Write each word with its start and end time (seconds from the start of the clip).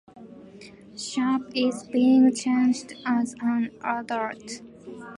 Sharpe 0.97 1.51
is 1.53 1.83
being 1.83 2.33
charged 2.33 2.93
as 3.05 3.35
an 3.39 3.69
adult. 3.83 4.61